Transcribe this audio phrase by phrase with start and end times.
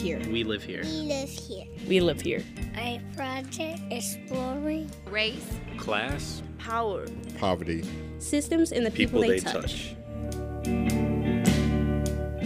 [0.00, 0.18] here.
[0.30, 0.82] We live here.
[0.82, 1.66] We live here.
[1.86, 2.42] We live here.
[2.76, 7.06] A project exploring race, class, power,
[7.38, 7.84] poverty,
[8.18, 9.94] systems, and the people, people they, they touch.
[9.94, 9.96] touch.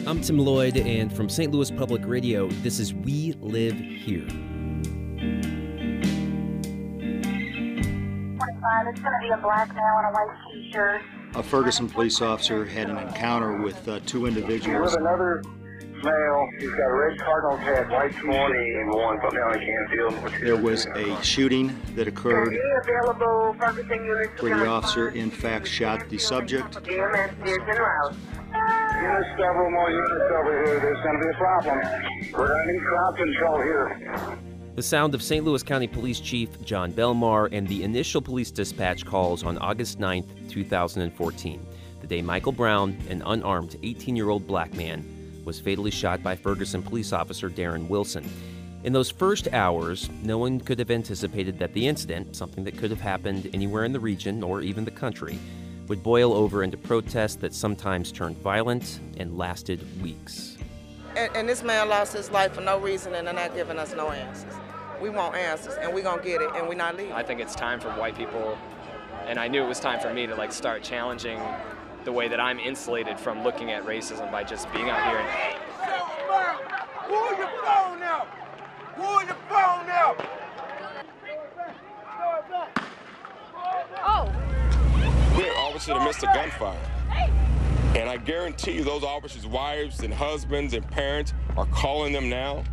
[0.07, 1.53] I'm Tim Lloyd, and from St.
[1.53, 4.27] Louis Public Radio, this is We Live Here.
[8.87, 11.01] It's going to be a black male in a white t-shirt.
[11.37, 14.95] A Ferguson police officer had an encounter with uh, two individuals.
[14.95, 15.43] Another
[16.05, 20.33] male, he's got a red Cardinals hat, white Twenty-one, put down Canfield.
[20.41, 26.09] There was a shooting that occurred available Ferguson units where the officer, in fact, shot
[26.09, 26.77] the subject.
[26.77, 28.15] EMS is en route.
[28.53, 30.81] There's several more units over here.
[30.81, 31.79] There's going to be a problem.
[32.33, 34.39] We're going to need crowd control here.
[34.77, 35.45] The sound of St.
[35.45, 40.25] Louis County Police Chief Jon Belmar and the initial police dispatch calls on August 9,
[40.49, 41.67] 2014,
[42.01, 45.05] the day Michael Brown, an unarmed 18 year old black man,
[45.45, 48.29] was fatally shot by Ferguson police officer Darren Wilson.
[48.85, 52.91] In those first hours, no one could have anticipated that the incident, something that could
[52.91, 55.39] have happened anywhere in the region or even the country,
[55.89, 60.59] would boil over into protests that sometimes turned violent and lasted weeks.
[61.17, 63.95] And, and this man lost his life for no reason, and they're not giving us
[63.95, 64.53] no answers.
[65.01, 67.13] We want answers, and we're gonna get it, and we're not leaving.
[67.13, 68.59] I think it's time for white people,
[69.27, 71.41] and I knew it was time for me to like start challenging
[72.05, 75.19] the way that I'm insulated from looking at racism by just being out here.
[75.19, 75.61] And...
[77.07, 78.29] Pull your phone out!
[78.97, 80.27] Pull your phone out!
[84.07, 84.33] Oh!
[85.37, 86.79] We're officers that missed a gunfire.
[87.97, 92.65] And I guarantee you those officers' wives and husbands and parents are calling them now.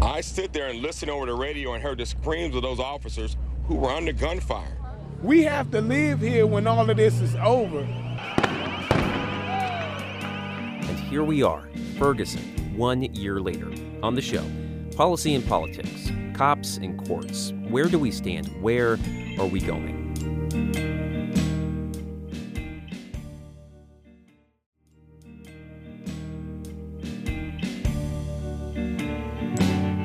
[0.00, 3.36] I stood there and listened over the radio and heard the screams of those officers
[3.66, 4.76] who were under gunfire.
[5.22, 7.86] We have to live here when all of this is over.
[10.88, 12.42] And here we are, Ferguson,
[12.76, 13.70] one year later.
[14.02, 14.44] On the show,
[14.96, 17.52] policy and politics, cops and courts.
[17.68, 18.48] Where do we stand?
[18.62, 18.98] Where
[19.38, 20.91] are we going?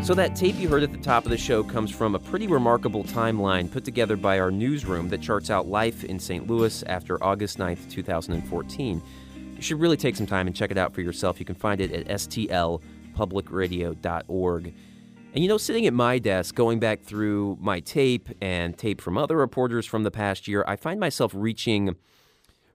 [0.07, 2.47] So, that tape you heard at the top of the show comes from a pretty
[2.47, 6.47] remarkable timeline put together by our newsroom that charts out life in St.
[6.47, 9.03] Louis after August 9th, 2014.
[9.53, 11.41] You should really take some time and check it out for yourself.
[11.41, 14.73] You can find it at stlpublicradio.org.
[15.33, 19.17] And you know, sitting at my desk, going back through my tape and tape from
[19.17, 21.97] other reporters from the past year, I find myself reaching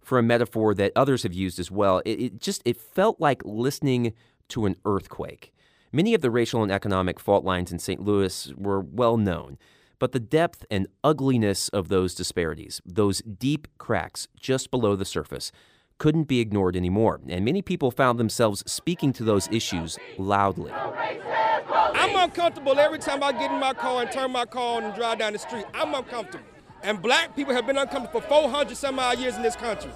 [0.02, 2.02] for a metaphor that others have used as well.
[2.04, 4.12] It, it just it felt like listening
[4.48, 5.54] to an earthquake.
[5.94, 8.00] Many of the racial and economic fault lines in St.
[8.00, 9.58] Louis were well known,
[9.98, 15.52] but the depth and ugliness of those disparities, those deep cracks just below the surface,
[15.98, 20.72] couldn't be ignored anymore, and many people found themselves speaking to those issues loudly.
[20.72, 24.94] I'm uncomfortable every time I get in my car and turn my car on and
[24.94, 25.66] drive down the street.
[25.74, 26.46] I'm uncomfortable.
[26.82, 29.92] And black people have been uncomfortable for 400 some odd years in this country.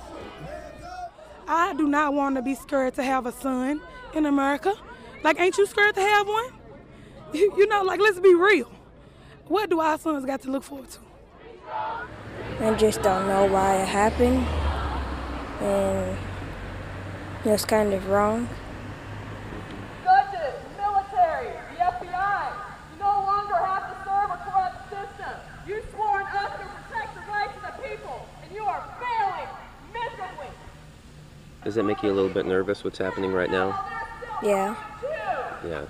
[1.49, 3.81] I do not want to be scared to have a son
[4.15, 4.75] in America.
[5.23, 6.47] Like, ain't you scared to have one?
[7.33, 8.71] You, you know, like, let's be real.
[9.49, 10.99] What do our sons got to look forward to?
[12.61, 14.39] I just don't know why it happened.
[15.63, 16.17] And
[17.45, 18.49] it's kind of wrong.
[20.03, 22.53] Judges, military, the FBI,
[22.93, 25.35] you no longer have to serve a corrupt system.
[25.67, 29.49] You sworn us to protect the rights of the people, and you are failing
[29.93, 30.49] miserably.
[31.65, 33.79] Does that make you a little bit nervous what's happening right now?
[34.43, 34.77] Yeah.
[35.65, 35.85] Yeah.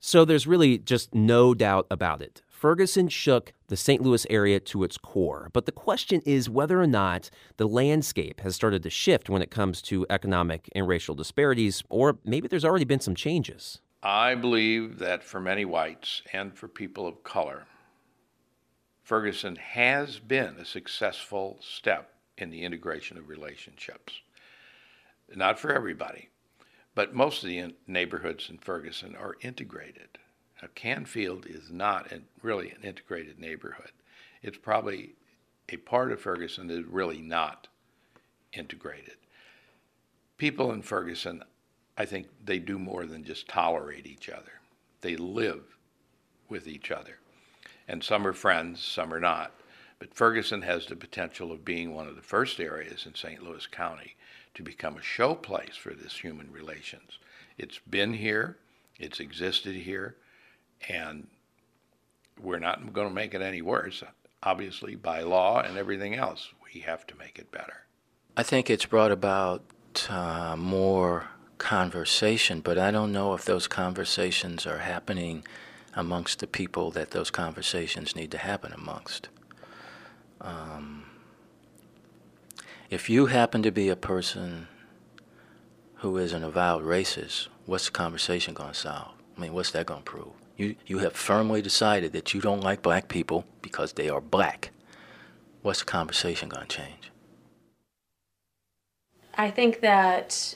[0.00, 2.42] So there's really just no doubt about it.
[2.48, 4.00] Ferguson shook the St.
[4.00, 5.50] Louis area to its core.
[5.52, 7.28] But the question is whether or not
[7.58, 12.18] the landscape has started to shift when it comes to economic and racial disparities, or
[12.24, 13.80] maybe there's already been some changes.
[14.02, 17.66] I believe that for many whites and for people of color,
[19.02, 24.20] Ferguson has been a successful step in the integration of relationships.
[25.34, 26.30] Not for everybody,
[26.96, 30.08] but most of the neighborhoods in Ferguson are integrated.
[30.60, 33.92] Now, Canfield is not a, really an integrated neighborhood.
[34.42, 35.12] It's probably
[35.68, 37.68] a part of Ferguson that is really not
[38.54, 39.16] integrated.
[40.38, 41.42] People in Ferguson,
[41.98, 44.60] I think they do more than just tolerate each other.
[45.02, 45.76] They live
[46.48, 47.18] with each other.
[47.86, 49.52] And some are friends, some are not.
[49.98, 53.42] But Ferguson has the potential of being one of the first areas in St.
[53.42, 54.16] Louis County
[54.56, 57.18] to become a show place for this human relations.
[57.58, 58.56] It's been here,
[58.98, 60.16] it's existed here,
[60.88, 61.26] and
[62.40, 64.02] we're not going to make it any worse.
[64.42, 67.84] Obviously, by law and everything else, we have to make it better.
[68.36, 69.62] I think it's brought about
[70.08, 71.28] uh, more
[71.58, 75.44] conversation, but I don't know if those conversations are happening
[75.94, 79.28] amongst the people that those conversations need to happen amongst.
[80.40, 81.05] Um,
[82.90, 84.68] if you happen to be a person
[85.96, 89.12] who is an avowed racist, what's the conversation going to solve?
[89.36, 90.32] I mean, what's that going to prove?
[90.56, 94.70] You, you have firmly decided that you don't like black people because they are black.
[95.62, 97.10] What's the conversation going to change?
[99.36, 100.54] I think that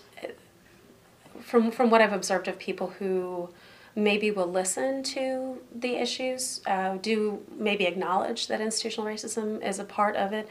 [1.42, 3.50] from from what I've observed of people who
[3.94, 9.84] maybe will listen to the issues, uh, do maybe acknowledge that institutional racism is a
[9.84, 10.48] part of it,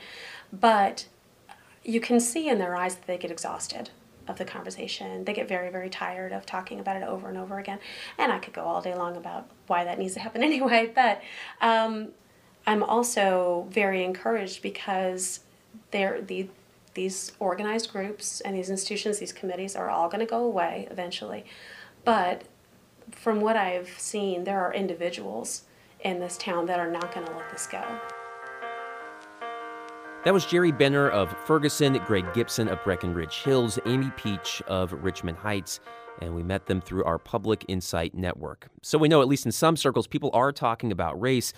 [0.52, 1.06] but
[1.90, 3.90] you can see in their eyes that they get exhausted
[4.28, 5.26] of the conversation.
[5.26, 7.80] They get very, very tired of talking about it over and over again.
[8.20, 11.22] And I could go all day long about why that needs to happen anyway, but
[11.62, 12.10] um,
[12.68, 15.40] I'm also very encouraged because
[15.92, 16.48] the,
[16.94, 21.44] these organized groups and these institutions, these committees are all going to go away eventually.
[22.06, 22.44] But
[23.12, 25.64] from what I've seen, there are individuals
[26.02, 27.84] in this town that are not going to let this go.
[30.26, 35.38] That was Jerry Benner of Ferguson, Greg Gibson of Breckenridge Hills, Amy Peach of Richmond
[35.38, 35.80] Heights,
[36.22, 38.68] and we met them through our Public Insight Network.
[38.82, 41.54] So we know, at least in some circles, people are talking about race.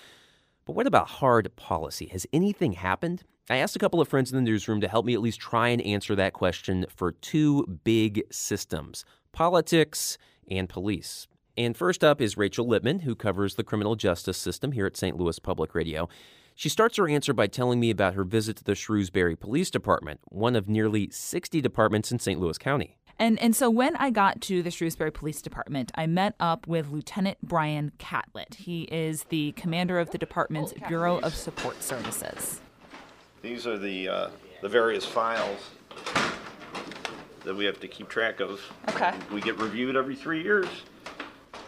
[0.66, 2.06] But what about hard policy?
[2.10, 3.24] Has anything happened?
[3.50, 5.70] I asked a couple of friends in the newsroom to help me at least try
[5.70, 11.28] and answer that question for two big systems politics and police.
[11.58, 15.18] And first up is Rachel Lippman, who covers the criminal justice system here at St.
[15.18, 16.08] Louis Public Radio.
[16.62, 20.20] She starts her answer by telling me about her visit to the Shrewsbury Police Department,
[20.26, 22.40] one of nearly 60 departments in St.
[22.40, 23.00] Louis County.
[23.18, 26.92] And and so when I got to the Shrewsbury Police Department, I met up with
[26.92, 28.58] Lieutenant Brian Catlett.
[28.60, 32.62] He is the commander of the department's Bureau of Support Services.
[33.42, 34.30] These are the uh,
[34.62, 35.72] the various files
[37.44, 38.62] that we have to keep track of.
[38.90, 39.16] Okay.
[39.34, 40.68] We get reviewed every three years.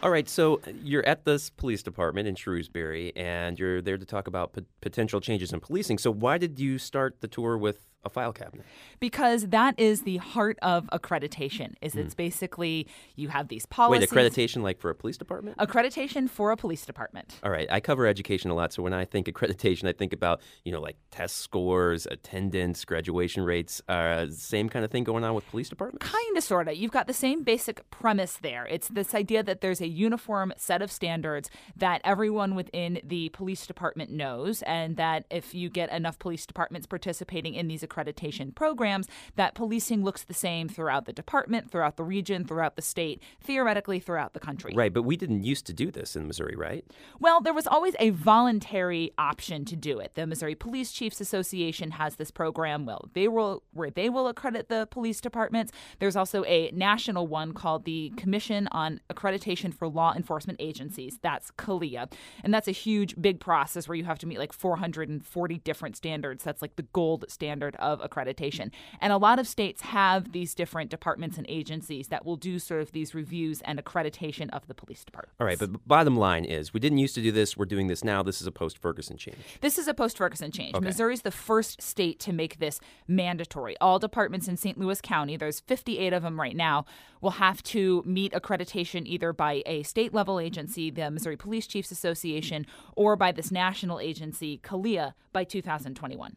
[0.04, 4.06] All right, so uh, you're at this police department in Shrewsbury, and you're there to
[4.06, 5.98] talk about p- potential changes in policing.
[5.98, 8.66] So, why did you start the tour with a file cabinet?
[9.00, 11.74] Because that is the heart of accreditation.
[11.82, 14.10] Is it's basically you have these policies.
[14.10, 14.16] Hmm.
[14.16, 15.58] Wait, accreditation like for a police department?
[15.58, 17.40] Accreditation for a police department.
[17.44, 20.42] All right, I cover education a lot, so when I think accreditation, I think about
[20.64, 23.82] you know like test scores, attendance, graduation rates.
[23.88, 26.10] Uh, same kind of thing going on with police departments.
[26.10, 26.76] Kind of, sort of.
[26.76, 28.66] You've got the same basic premise there.
[28.70, 33.66] It's this idea that there's a uniform set of standards that everyone within the police
[33.66, 39.08] department knows, and that if you get enough police departments participating in these accreditation programs,
[39.36, 44.00] that policing looks the same throughout the department, throughout the region, throughout the state, theoretically
[44.00, 44.74] throughout the country.
[44.76, 46.86] Right, but we didn't used to do this in Missouri, right?
[47.20, 50.16] Well, there was always a voluntary option to do it.
[50.16, 52.86] The Missouri Police Chiefs Association has this program.
[52.86, 55.72] Well, they will where they will accredit the police departments.
[56.00, 61.20] There's also a national one called the Commission on Accreditation for Law Enforcement Agencies.
[61.22, 62.12] That's CALEA,
[62.44, 66.44] and that's a huge, big process where you have to meet like 440 different standards.
[66.44, 68.72] That's like the gold standard of accreditation.
[69.00, 72.82] And a lot of states have these different departments and agencies that will do sort
[72.82, 75.36] of these reviews and accreditation of the police department.
[75.40, 77.56] All right, but bottom line is we didn't used to do this.
[77.58, 78.24] We're doing this now.
[78.24, 79.38] This is a post Ferguson change.
[79.62, 80.76] This is a post Ferguson change.
[80.76, 80.86] Okay.
[80.86, 83.76] Missouri's the first state to make this mandatory.
[83.80, 84.78] All departments in St.
[84.78, 86.86] Louis County, there's 58 of them right now,
[87.22, 91.92] will have to meet accreditation either by a state level agency, the Missouri Police Chiefs
[91.92, 92.66] Association,
[92.96, 96.36] or by this national agency, CALEA, by 2021.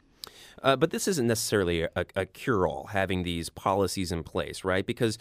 [0.62, 4.86] Uh, but this isn't necessarily a, a cure all, having these policies in place, right?
[4.86, 5.18] Because,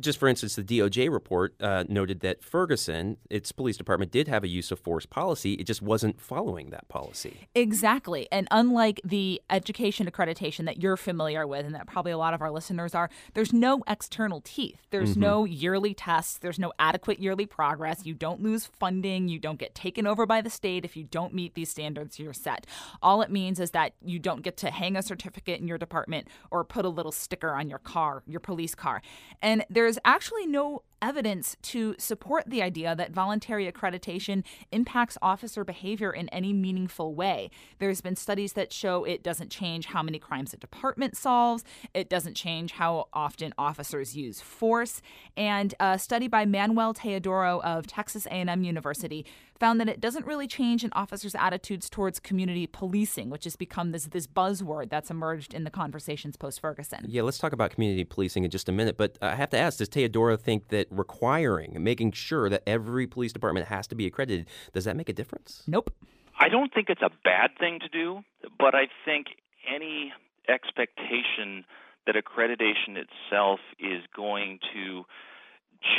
[0.00, 4.44] just for instance, the DOJ report uh, noted that Ferguson, its police department, did have
[4.44, 5.54] a use of force policy.
[5.54, 7.48] It just wasn't following that policy.
[7.54, 8.28] Exactly.
[8.30, 12.42] And unlike the education accreditation that you're familiar with, and that probably a lot of
[12.42, 14.86] our listeners are, there's no external teeth.
[14.90, 15.20] There's Mhm.
[15.20, 16.38] no yearly tests.
[16.38, 18.04] There's no adequate yearly progress.
[18.04, 19.28] You don't lose funding.
[19.28, 22.32] You don't get taken over by the state if you don't meet these standards you're
[22.32, 22.66] set.
[23.02, 26.28] All it means is that you don't get to hang a certificate in your department
[26.50, 29.00] or put a little sticker on your car, your police car.
[29.42, 34.42] And there's actually no evidence to support the idea that voluntary accreditation
[34.72, 37.50] impacts officer behavior in any meaningful way.
[37.78, 42.08] There's been studies that show it doesn't change how many crimes a department solves, it
[42.08, 45.02] doesn't change how often officers use force,
[45.36, 49.26] and a study by Manuel Teodoro of Texas A&M University
[49.58, 53.92] found that it doesn't really change an officer's attitudes towards community policing, which has become
[53.92, 57.04] this this buzzword that's emerged in the conversations post Ferguson.
[57.08, 58.96] Yeah, let's talk about community policing in just a minute.
[58.96, 63.06] But uh, I have to ask does Teodoro think that requiring, making sure that every
[63.06, 65.62] police department has to be accredited, does that make a difference?
[65.66, 65.92] Nope.
[66.38, 68.22] I don't think it's a bad thing to do,
[68.58, 69.26] but I think
[69.72, 70.12] any
[70.48, 71.64] expectation
[72.06, 75.04] that accreditation itself is going to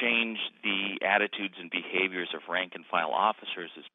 [0.02, 3.86] change the attitudes and behaviors of rank and file officers is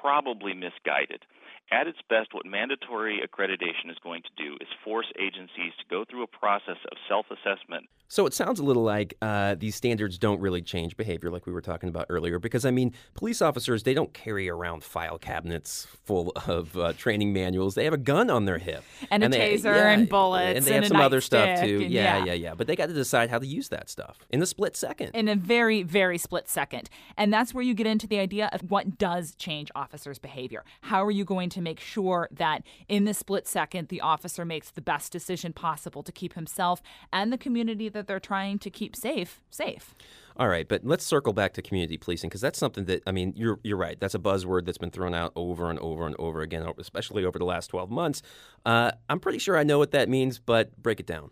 [0.00, 1.24] probably misguided.
[1.72, 6.04] At its best, what mandatory accreditation is going to do is force agencies to go
[6.08, 10.18] through a process of self assessment So it sounds a little like uh, these standards
[10.18, 12.40] don't really change behavior, like we were talking about earlier.
[12.40, 17.32] Because I mean, police officers they don't carry around file cabinets full of uh, training
[17.32, 17.76] manuals.
[17.76, 20.64] They have a gun on their hip And a they- taser yeah, and bullets and
[20.66, 21.82] they and have a some other stuff too.
[21.82, 22.24] yeah, yeah.
[22.24, 22.54] yeah, yeah.
[22.54, 25.10] But they got to decide how to use that stuff in the split second.
[25.14, 26.90] in a very, very split second.
[27.16, 30.64] And that's where you get into the idea of what does change officers' behavior.
[30.80, 34.70] How are you going to make sure that in the split second, the officer makes
[34.70, 38.96] the best decision possible to keep himself and the community that they're trying to keep
[38.96, 39.94] safe, safe?
[40.36, 43.34] All right, but let's circle back to community policing because that's something that I mean,
[43.36, 43.98] you're you're right.
[44.00, 47.38] That's a buzzword that's been thrown out over and over and over again, especially over
[47.38, 48.22] the last 12 months.
[48.64, 51.30] Uh, I'm pretty sure I know what that means, but break it down.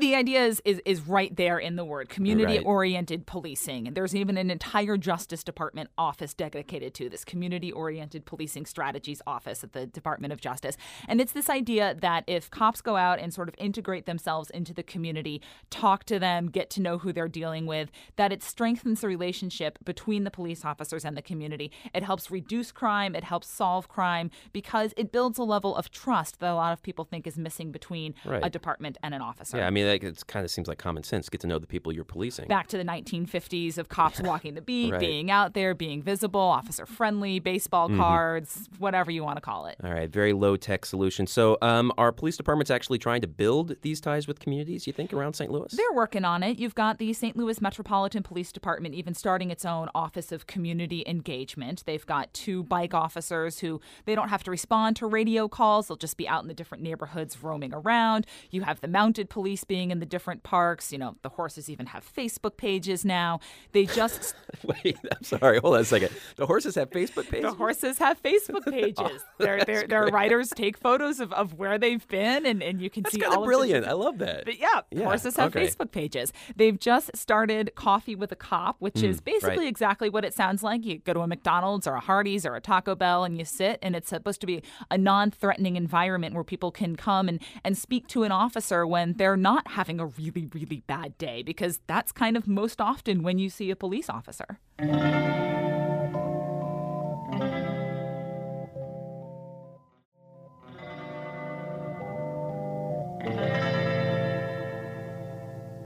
[0.00, 3.92] The idea is, is is right there in the word community oriented policing.
[3.92, 9.62] There's even an entire Justice Department office dedicated to this community oriented policing strategies office
[9.62, 10.76] at the Department of Justice.
[11.06, 14.72] And it's this idea that if cops go out and sort of integrate themselves into
[14.72, 19.02] the community, talk to them, get to know who they're dealing with, that it strengthens
[19.02, 21.70] the relationship between the police officers and the community.
[21.92, 26.40] It helps reduce crime, it helps solve crime because it builds a level of trust
[26.40, 28.44] that a lot of people think is missing between Right.
[28.44, 29.58] a department and an officer.
[29.58, 31.28] Yeah, I mean, like, it kind of seems like common sense.
[31.28, 32.48] Get to know the people you're policing.
[32.48, 35.00] back to the 1950s of cops walking the beat, Right.
[35.00, 37.96] being out there, being visible, officer friendly, baseball Mhm.
[37.98, 39.76] cards, whatever you want to call it.
[39.82, 41.26] All right, very low tech solution.
[41.26, 44.86] So, um, are police departments actually trying to build these ties with communities?
[44.86, 45.50] You think around St.
[45.50, 45.72] Louis?
[45.72, 46.58] They're working on it.
[46.58, 47.36] You've got the St.
[47.36, 51.82] Louis Metropolitan Police Department even starting its own Office of Community Engagement.
[51.86, 55.88] They've got two bike officers who they don't have to respond to radio calls.
[55.88, 58.26] They'll just be out in the different neighborhoods roaming around.
[58.50, 60.90] You have the mounted police being in the different parks.
[60.90, 63.38] You know, the horses even have Facebook pages now.
[63.70, 64.34] They just
[64.64, 65.60] Wait, I'm sorry.
[65.60, 66.10] Hold on a second.
[66.34, 67.50] The horses have Facebook pages.
[67.50, 69.22] The horses have Facebook pages.
[69.38, 73.04] their their their riders take photos of, of where they've been and, and you can
[73.04, 73.86] That's see all brilliant.
[73.86, 74.44] I love that.
[74.44, 75.66] But yeah, Yeah, horses have okay.
[75.68, 76.32] Facebook pages.
[76.56, 79.68] They've just started Coffee with a Cop, which is Mm, basically right.
[79.68, 80.84] exactly what it sounds like.
[80.84, 83.78] You go to a McDonald's or a Hardee's or a Taco Bell and you sit
[83.82, 88.08] and it's supposed to be a non-threatening environment where people can come and, and speak
[88.08, 92.36] to an officer when they're not having a really, really bad day because that's kind
[92.36, 94.58] of most often when you see a police officer.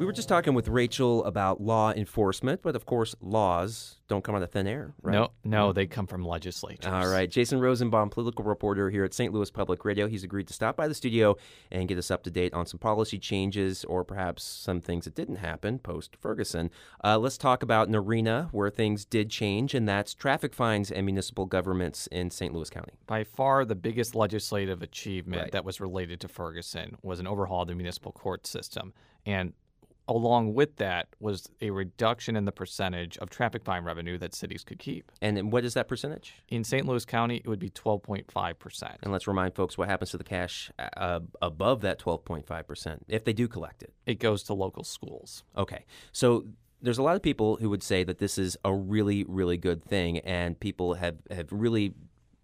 [0.05, 4.35] We were just talking with Rachel about law enforcement, but of course, laws don't come
[4.35, 5.15] out of thin air, right?
[5.15, 6.85] No, no, they come from legislatures.
[6.93, 7.31] All right.
[7.31, 9.33] Jason Rosenbaum, political reporter here at St.
[9.33, 10.07] Louis Public Radio.
[10.07, 11.37] He's agreed to stop by the studio
[11.73, 15.15] and get us up to date on some policy changes or perhaps some things that
[15.15, 16.71] didn't happen post Ferguson.
[17.03, 21.07] Uh, let's talk about an arena where things did change, and that's traffic fines and
[21.07, 22.53] municipal governments in St.
[22.53, 22.93] Louis County.
[23.07, 25.53] By far, the biggest legislative achievement Right.
[25.53, 28.93] that was related to Ferguson was an overhaul of the municipal court system.
[29.25, 29.55] And
[30.07, 34.63] along with that was a reduction in the percentage of traffic fine revenue that cities
[34.65, 35.11] could keep.
[35.23, 36.35] And then what is that percentage?
[36.49, 36.87] In St.
[36.87, 38.97] Louis County, it would be 12.5%.
[39.03, 43.33] And let's remind folks what happens to the cash uh, above that 12.5% if they
[43.33, 43.93] do collect it.
[44.07, 45.45] It goes to local schools.
[45.57, 45.85] Okay.
[46.13, 46.45] So
[46.83, 49.83] there's a lot of people who would say that this is a really, really good
[49.83, 51.95] thing, and people have, have really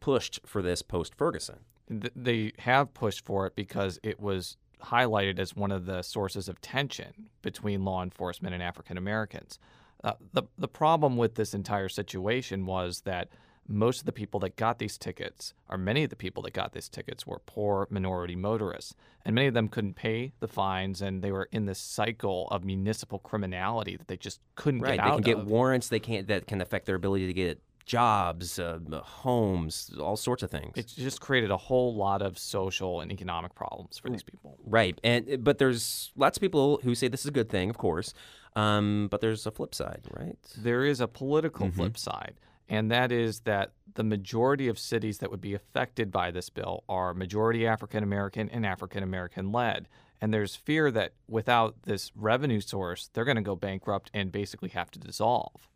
[0.00, 1.58] pushed for this post Ferguson.
[1.90, 6.48] Th- They have pushed for it because it was highlighted as one of the sources
[6.48, 9.58] of tension between law enforcement and African Americans.
[10.02, 13.28] Uh, the the problem with this entire situation was that
[13.68, 16.72] most of the people that got these tickets, or many of the people that got
[16.72, 21.22] these tickets, were poor minority motorists, and many of them couldn't pay the fines, and
[21.22, 24.96] they were in this cycle of municipal criminality that they just couldn't Right.
[24.96, 25.46] get They out can get of.
[25.46, 25.88] warrants.
[25.88, 26.26] They can't.
[26.26, 27.60] That can affect their ability to get
[27.90, 30.72] jobs, uh, homes, all sorts of things.
[30.76, 34.58] It's just created a whole lot of social and economic problems for these people.
[34.64, 37.78] Right, and but there's lots of people who say this is a good thing, of
[37.78, 38.14] course,
[38.54, 40.36] um, but there's a flip side, right?
[40.56, 41.74] There is a political Mhm.
[41.74, 42.34] flip side,
[42.68, 46.84] and that is that the majority of cities that would be affected by this bill
[46.88, 49.88] are majority African American and African American led.
[50.22, 54.68] And there's fear that without this revenue source, they're going to go bankrupt and basically
[54.68, 55.66] have to dissolve.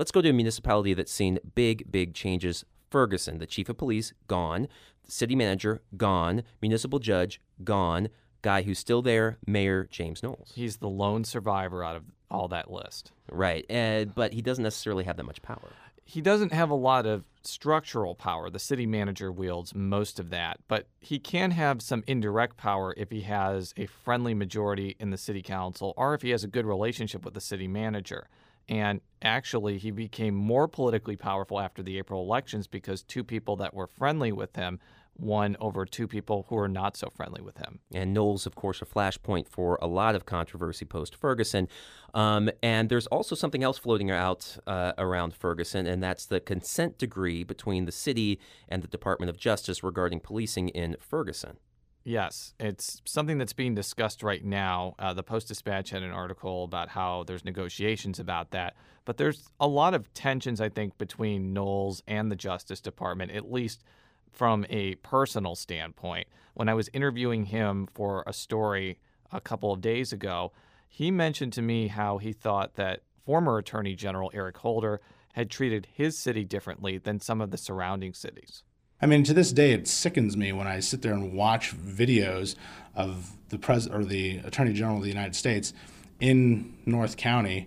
[0.00, 2.64] Let's go to a municipality that's seen big, big changes.
[2.90, 4.66] Ferguson, the chief of police, gone.
[5.04, 6.42] The city manager, gone.
[6.62, 8.08] Municipal judge, gone.
[8.40, 10.52] Guy who's still there, Mayor James Knowles.
[10.54, 13.12] He's the lone survivor out of all that list.
[13.30, 15.68] Right, uh, but he doesn't necessarily have that much power.
[16.06, 18.48] he doesn't have a lot of structural power.
[18.48, 23.10] The city manager wields most of that, but he can have some indirect power if
[23.10, 26.64] he has a friendly majority in the city council or if he has a good
[26.64, 28.28] relationship with the city manager.
[28.68, 33.74] And actually, he became more politically powerful after the April elections because two people that
[33.74, 34.78] were friendly with him
[35.20, 37.80] won over two people who were not so friendly with him.
[37.92, 41.68] And Knowles, of course, a flashpoint for a lot of controversy post Ferguson.
[42.14, 46.98] Um, and there's also something else floating out uh, around Ferguson, and that's the consent
[46.98, 51.58] decree between the city and the Department of Justice regarding policing in Ferguson.
[52.02, 54.94] Yes, it's something that's being discussed right now.
[54.98, 59.50] Uh, the Post Dispatch had an article about how there's negotiations about that, but there's
[59.60, 63.84] a lot of tensions, I think, between Knowles and the Justice Department, at least
[64.32, 66.26] from a personal standpoint.
[66.54, 68.98] When I was interviewing him for a story
[69.30, 70.52] a couple of days ago,
[70.88, 75.00] he mentioned to me how he thought that former Attorney General Eric Holder
[75.34, 78.64] had treated his city differently than some of the surrounding cities.
[79.02, 82.54] I mean, to this day, it sickens me when I sit there and watch videos
[82.94, 85.72] of the pres or the Attorney General of the United States
[86.20, 87.66] in North County,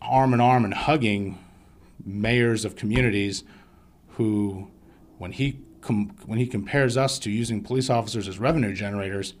[0.00, 1.38] arm in arm and hugging
[2.04, 3.44] mayors of communities
[4.08, 4.68] who
[5.18, 9.34] when he com- when he compares us to using police officers as revenue generators,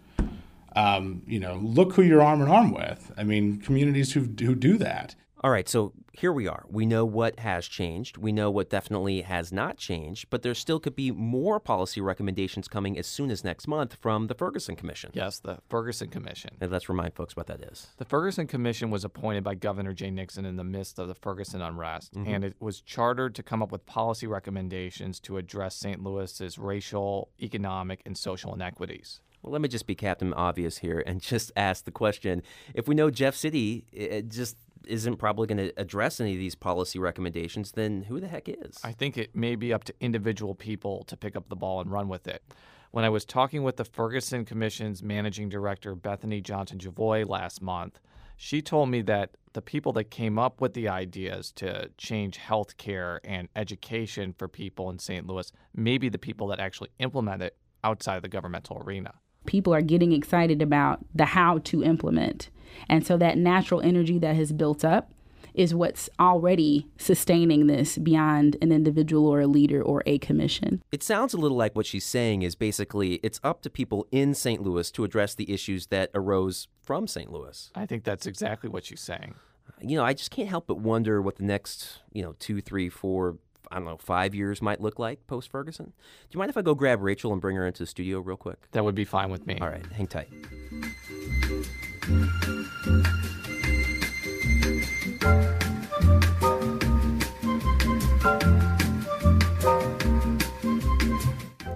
[0.76, 3.10] um, you know, look who you're arm in arm with.
[3.16, 5.14] I mean, communities who who do that.
[5.44, 6.64] All right, so here we are.
[6.70, 8.16] We know what has changed.
[8.16, 12.66] We know what definitely has not changed, but there still could be more policy recommendations
[12.66, 15.10] coming as soon as next month from the Ferguson Commission.
[15.12, 16.52] Yes, the Ferguson Commission.
[16.62, 17.88] And let's remind folks what that is.
[17.98, 21.60] The Ferguson Commission was appointed by Governor Jay Nixon in the midst of the Ferguson
[21.60, 22.26] unrest, mm-hmm.
[22.26, 26.02] and it was chartered to come up with policy recommendations to address St.
[26.02, 29.20] Louis's racial, economic, and social inequities.
[29.42, 32.94] Well, let me just be Captain Obvious here and just ask the question: If we
[32.94, 34.56] know Jeff City, it just
[34.88, 38.78] isn't probably going to address any of these policy recommendations, then who the heck is?
[38.82, 41.90] I think it may be up to individual people to pick up the ball and
[41.90, 42.42] run with it.
[42.90, 47.98] When I was talking with the Ferguson Commission's managing director, Bethany Johnson-Javois, last month,
[48.36, 52.76] she told me that the people that came up with the ideas to change health
[52.76, 55.26] care and education for people in St.
[55.26, 59.14] Louis may be the people that actually implement it outside of the governmental arena
[59.46, 62.50] people are getting excited about the how to implement.
[62.88, 65.10] And so that natural energy that has built up
[65.54, 70.82] is what's already sustaining this beyond an individual or a leader or a commission.
[70.90, 74.34] It sounds a little like what she's saying is basically it's up to people in
[74.34, 74.60] St.
[74.60, 77.30] Louis to address the issues that arose from St.
[77.30, 77.70] Louis.
[77.74, 79.36] I think that's exactly what she's saying.
[79.80, 82.88] You know, I just can't help but wonder what the next, you know, two, three,
[82.88, 83.36] four,
[83.74, 85.86] I don't know, five years might look like post Ferguson.
[85.86, 85.92] Do
[86.30, 88.70] you mind if I go grab Rachel and bring her into the studio real quick?
[88.70, 89.58] That would be fine with me.
[89.60, 90.28] All right, hang tight.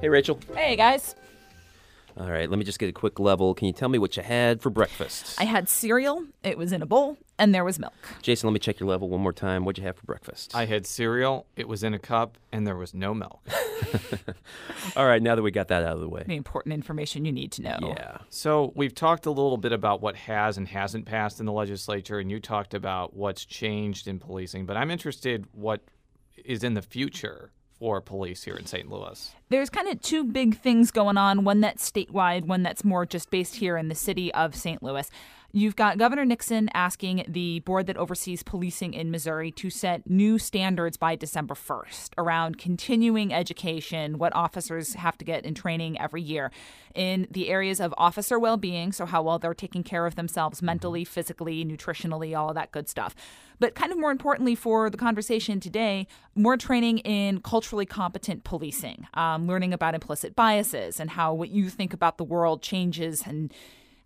[0.00, 0.38] Hey, Rachel.
[0.54, 1.16] Hey, guys.
[2.16, 3.54] All right, let me just get a quick level.
[3.54, 5.34] Can you tell me what you had for breakfast?
[5.40, 6.22] I had cereal.
[6.44, 7.94] It was in a bowl, and there was milk.
[8.22, 9.64] Jason, let me check your level one more time.
[9.64, 10.54] What'd you have for breakfast?
[10.54, 11.46] I had cereal.
[11.56, 13.40] It was in a cup, and there was no milk.
[14.96, 16.24] All right, now that we got that out of the way.
[16.26, 17.78] The important information you need to know.
[17.82, 18.18] Yeah.
[18.30, 22.18] So we've talked a little bit about what has and hasn't passed in the legislature,
[22.18, 25.82] and you talked about what's changed in policing, but I'm interested what
[26.44, 28.90] is in the future for police here in St.
[28.90, 29.34] Louis?
[29.50, 33.30] There's kind of two big things going on one that's statewide, one that's more just
[33.30, 34.82] based here in the city of St.
[34.82, 35.08] Louis.
[35.50, 40.38] You've got Governor Nixon asking the board that oversees policing in Missouri to set new
[40.38, 46.20] standards by December 1st around continuing education, what officers have to get in training every
[46.20, 46.50] year
[46.94, 50.60] in the areas of officer well being, so how well they're taking care of themselves
[50.60, 53.14] mentally, physically, nutritionally, all of that good stuff.
[53.58, 59.06] But kind of more importantly for the conversation today, more training in culturally competent policing,
[59.14, 63.50] um, learning about implicit biases and how what you think about the world changes and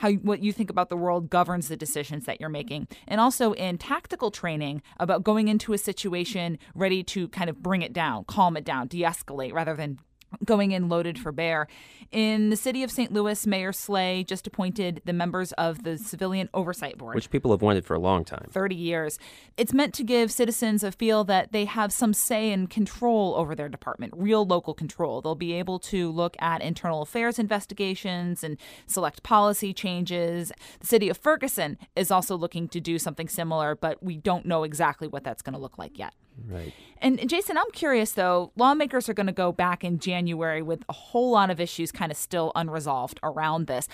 [0.03, 2.89] how what you think about the world governs the decisions that you're making.
[3.07, 7.83] And also in tactical training about going into a situation ready to kind of bring
[7.83, 10.01] it down, calm it down, de escalate rather than
[10.45, 11.69] going in loaded for bear.
[12.13, 13.11] In the city of St.
[13.11, 17.15] Louis, Mayor Slay just appointed the members of the Civilian Oversight Board.
[17.15, 19.19] Which people have wanted for a long time 30 years.
[19.57, 23.55] It's meant to give citizens a feel that they have some say and control over
[23.55, 25.23] their department, real local control.
[25.23, 30.53] They'll be able to look at internal affairs investigations and select policy changes.
[30.81, 34.65] The city of Ferguson is also looking to do something similar, but we don't know
[34.65, 36.13] exactly what that's going to look like yet.
[36.49, 36.73] Right.
[36.99, 40.93] And Jason, I'm curious though, lawmakers are going to go back in January with a
[40.93, 43.89] whole lot of issues kind of still unresolved around this.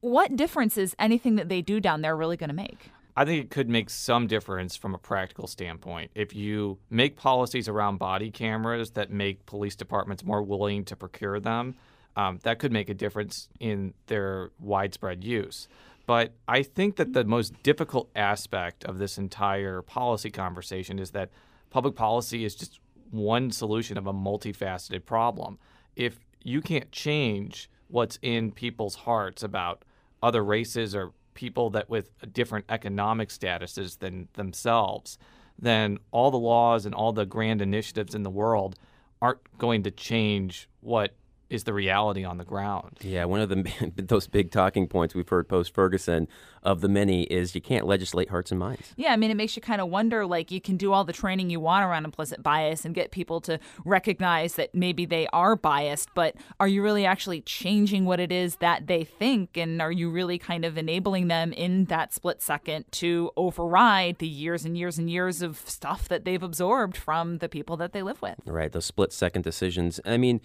[0.00, 2.90] What difference is anything that they do down there really going to make?
[3.16, 6.10] I think it could make some difference from a practical standpoint.
[6.14, 11.38] If you make policies around body cameras that make police departments more willing to procure
[11.38, 11.76] them,
[12.16, 15.68] um, that could make a difference in their widespread use.
[16.06, 21.30] But I think that the most difficult aspect of this entire policy conversation is that
[21.74, 22.78] public policy is just
[23.10, 25.58] one solution of a multifaceted problem.
[25.96, 29.84] If you can't change what's in people's hearts about
[30.22, 35.18] other races or people that with different economic statuses than themselves,
[35.58, 38.76] then all the laws and all the grand initiatives in the world
[39.20, 41.16] aren't going to change what
[41.50, 42.98] is the reality on the ground.
[43.02, 46.28] Yeah, one of the those big talking points we've heard post Ferguson
[46.62, 48.92] of the many is you can't legislate hearts and minds.
[48.96, 51.12] Yeah, I mean, it makes you kind of wonder like, you can do all the
[51.12, 55.56] training you want around implicit bias and get people to recognize that maybe they are
[55.56, 59.56] biased, but are you really actually changing what it is that they think?
[59.56, 64.28] And are you really kind of enabling them in that split second to override the
[64.28, 68.02] years and years and years of stuff that they've absorbed from the people that they
[68.02, 68.36] live with?
[68.46, 70.00] Right, those split second decisions.
[70.04, 70.40] I mean,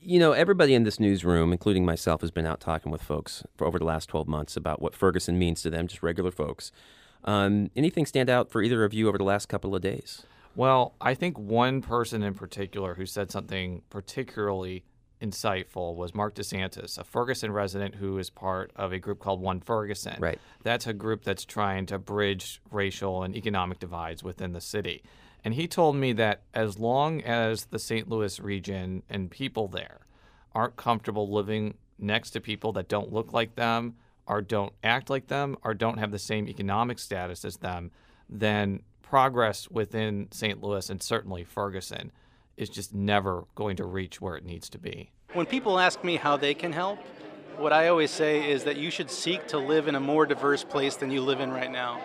[0.00, 3.66] you know, everybody in this newsroom, including myself, has been out talking with folks for
[3.66, 6.72] over the last 12 months about what Ferguson means to them, just regular folks.
[7.24, 10.24] Um, anything stand out for either of you over the last couple of days?
[10.56, 14.84] Well, I think one person in particular who said something particularly
[15.20, 19.60] insightful was Mark DeSantis, a Ferguson resident who is part of a group called One
[19.60, 20.16] Ferguson.
[20.20, 20.38] Right.
[20.62, 25.02] That's a group that's trying to bridge racial and economic divides within the city.
[25.44, 28.08] And he told me that as long as the St.
[28.08, 30.00] Louis region and people there
[30.54, 33.94] aren't comfortable living next to people that don't look like them,
[34.26, 37.90] or don't act like them, or don't have the same economic status as them,
[38.28, 40.62] then progress within St.
[40.62, 42.10] Louis and certainly Ferguson
[42.56, 45.10] is just never going to reach where it needs to be.
[45.34, 46.98] When people ask me how they can help,
[47.58, 50.64] what I always say is that you should seek to live in a more diverse
[50.64, 52.00] place than you live in right now.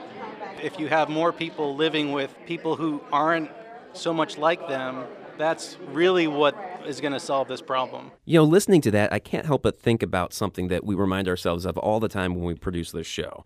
[0.61, 3.49] If you have more people living with people who aren't
[3.93, 5.05] so much like them,
[5.37, 8.11] that's really what is going to solve this problem.
[8.25, 11.27] You know, listening to that, I can't help but think about something that we remind
[11.27, 13.45] ourselves of all the time when we produce this show.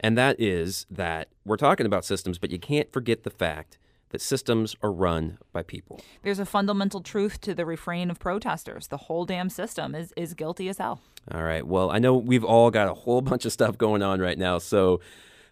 [0.00, 3.78] And that is that we're talking about systems, but you can't forget the fact
[4.10, 6.00] that systems are run by people.
[6.22, 8.86] There's a fundamental truth to the refrain of protesters.
[8.86, 11.00] The whole damn system is, is guilty as hell.
[11.32, 11.66] All right.
[11.66, 14.58] Well, I know we've all got a whole bunch of stuff going on right now.
[14.58, 15.00] So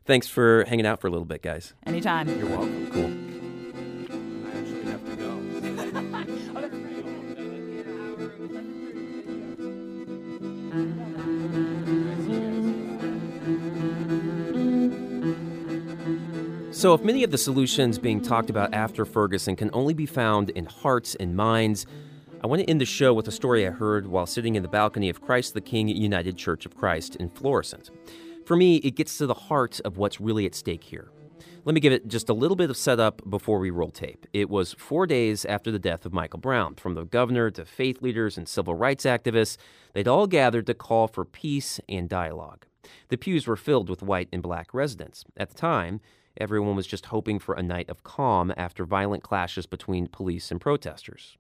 [0.05, 1.75] thanks for hanging out for a little bit, guys.
[1.87, 2.29] Anytime.
[2.29, 2.91] You're welcome.
[2.91, 3.33] Cool.
[16.83, 20.51] So, if many of the solutions being talked about after Ferguson can only be found
[20.51, 21.87] in hearts and minds,
[22.43, 24.69] I want to end the show with a story I heard while sitting in the
[24.69, 27.91] balcony of Christ the King United Church of Christ in Florissant.
[28.45, 31.11] For me, it gets to the heart of what's really at stake here.
[31.65, 34.27] Let me give it just a little bit of setup before we roll tape.
[34.33, 36.75] It was four days after the death of Michael Brown.
[36.75, 39.57] From the governor to faith leaders and civil rights activists,
[39.93, 42.67] they'd all gathered to call for peace and dialogue.
[43.11, 45.25] The pews were filled with white and black residents.
[45.37, 46.01] At the time,
[46.37, 50.61] everyone was just hoping for a night of calm after violent clashes between police and
[50.61, 51.37] protesters.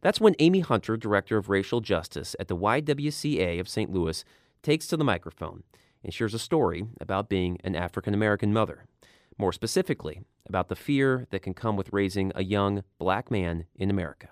[0.00, 3.92] That's when Amy Hunter, Director of Racial Justice at the YWCA of St.
[3.92, 4.24] Louis,
[4.62, 5.62] takes to the microphone
[6.02, 8.84] and shares a story about being an African American mother.
[9.36, 13.90] More specifically, about the fear that can come with raising a young black man in
[13.90, 14.30] America.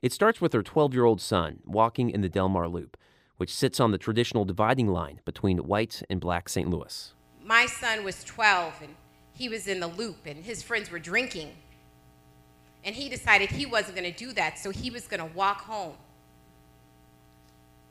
[0.00, 2.96] It starts with her 12 year old son walking in the Delmar Loop,
[3.36, 6.68] which sits on the traditional dividing line between white and black St.
[6.68, 7.14] Louis.
[7.44, 8.94] My son was 12 and
[9.32, 11.50] he was in the loop and his friends were drinking.
[12.84, 15.62] And he decided he wasn't going to do that, so he was going to walk
[15.62, 15.94] home.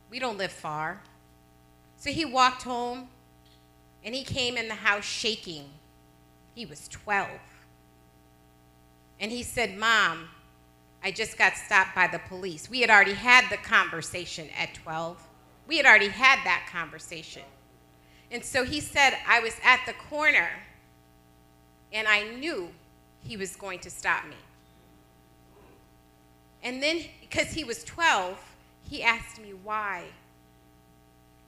[0.09, 1.01] We don't live far.
[2.01, 3.09] So he walked home
[4.03, 5.65] and he came in the house shaking.
[6.55, 7.29] He was 12.
[9.19, 10.27] And he said, Mom,
[11.03, 12.67] I just got stopped by the police.
[12.71, 15.21] We had already had the conversation at 12.
[15.67, 17.43] We had already had that conversation.
[18.31, 20.49] And so he said, I was at the corner
[21.93, 22.71] and I knew
[23.23, 24.37] he was going to stop me.
[26.63, 28.39] And then, because he was 12,
[28.89, 30.05] he asked me why.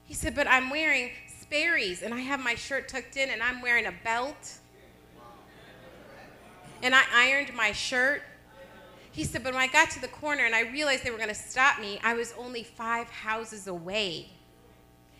[0.05, 1.11] He said, But I'm wearing
[1.41, 4.57] Sperry's and I have my shirt tucked in and I'm wearing a belt.
[6.81, 8.21] And I ironed my shirt.
[9.11, 11.29] He said, But when I got to the corner and I realized they were going
[11.29, 14.29] to stop me, I was only five houses away.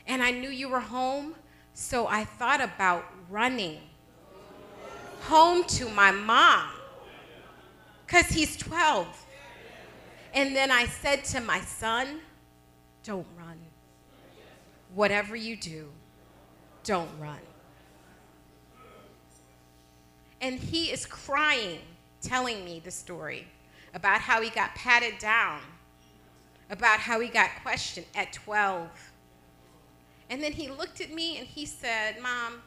[0.07, 1.35] And I knew you were home,
[1.73, 3.77] so I thought about running
[5.21, 6.67] home to my mom
[8.05, 9.25] because he's 12.
[10.33, 12.19] And then I said to my son,
[13.03, 13.59] Don't run.
[14.93, 15.89] Whatever you do,
[16.83, 17.39] don't run.
[20.41, 21.79] And he is crying,
[22.21, 23.47] telling me the story
[23.93, 25.61] about how he got patted down,
[26.69, 28.89] about how he got questioned at 12.
[30.29, 32.61] And then he looked at me and he said, Mom,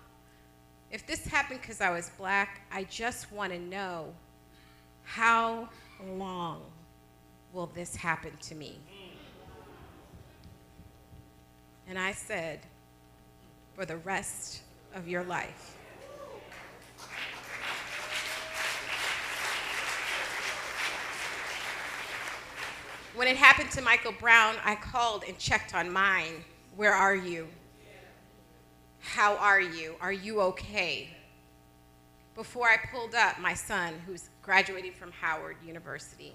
[0.90, 4.14] if this happened because I was black, I just want to know
[5.04, 5.68] how
[6.08, 6.62] long
[7.52, 8.78] will this happen to me?
[11.88, 12.60] And I said,
[13.74, 14.62] for the rest
[14.94, 15.76] of your life.
[23.14, 26.44] When it happened to Michael Brown, I called and checked on mine.
[26.76, 27.48] Where are you?
[29.00, 29.94] How are you?
[30.00, 31.08] Are you okay?
[32.34, 36.34] Before I pulled up my son, who's graduating from Howard University.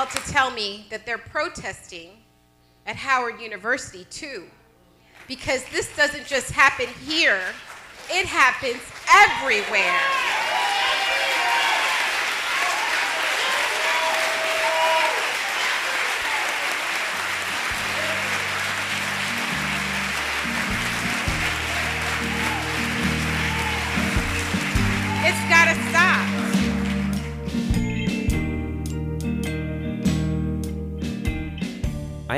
[0.00, 2.12] Called to tell me that they're protesting
[2.86, 4.44] at Howard University too.
[5.28, 7.42] Because this doesn't just happen here,
[8.08, 8.80] it happens
[9.12, 10.00] everywhere.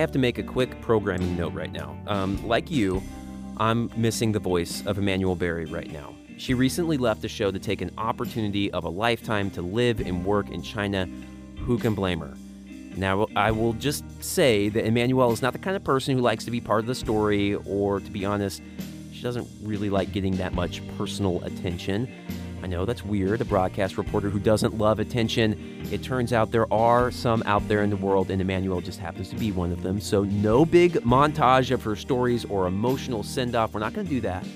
[0.03, 1.97] Have to make a quick programming note right now.
[2.09, 3.01] Um, like you,
[3.59, 6.17] I'm missing the voice of Emanuele Berry right now.
[6.39, 10.25] She recently left the show to take an opportunity of a lifetime to live and
[10.25, 11.09] work in China.
[11.59, 12.37] Who can blame her?
[12.97, 16.45] Now, I will just say that Emanuele is not the kind of person who likes
[16.47, 18.61] to be part of the story, or to be honest,
[19.13, 22.13] she doesn't really like getting that much personal attention.
[22.63, 25.85] I know that's weird, a broadcast reporter who doesn't love attention.
[25.91, 29.29] It turns out there are some out there in the world, and Emanuele just happens
[29.31, 30.01] to be one of them.
[30.01, 33.75] So, no big montage of her stories or emotional send off.
[33.75, 34.47] We're not going to do that.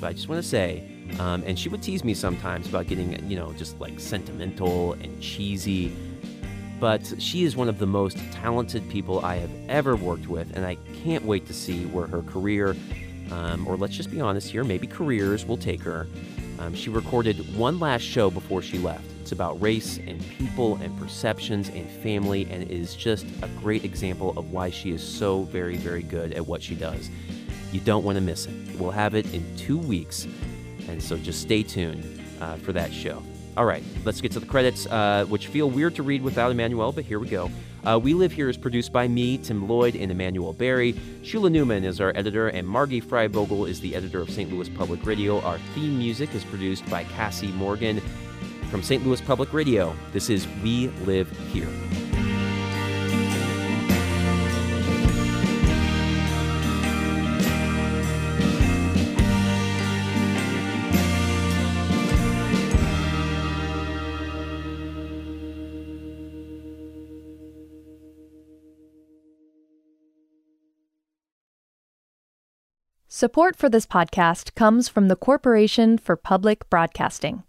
[0.00, 3.28] But I just want to say, um, and she would tease me sometimes about getting,
[3.28, 5.92] you know, just like sentimental and cheesy.
[6.78, 10.64] But she is one of the most talented people I have ever worked with, and
[10.64, 12.76] I can't wait to see where her career,
[13.32, 16.06] um, or let's just be honest here, maybe careers will take her.
[16.58, 19.04] Um, she recorded one last show before she left.
[19.20, 24.34] It's about race and people and perceptions and family, and is just a great example
[24.36, 27.10] of why she is so very, very good at what she does.
[27.72, 28.54] You don't want to miss it.
[28.78, 30.26] We'll have it in two weeks,
[30.88, 33.22] and so just stay tuned uh, for that show.
[33.56, 36.92] All right, let's get to the credits, uh, which feel weird to read without Emanuele,
[36.92, 37.50] but here we go.
[37.86, 40.94] Uh, we Live Here is produced by me, Tim Lloyd, and Emanuele Berry.
[41.22, 44.50] Shula Neuman is our editor, and Margie Freivogel is the editor of St.
[44.50, 45.40] Louis Public Radio.
[45.42, 48.00] Our theme music is produced by Cassie Morgan.
[48.70, 49.04] From St.
[49.06, 51.68] Louis Public Radio, this is We Live Here.
[73.16, 77.44] Support for this podcast comes from the Corporation for Public Broadcasting.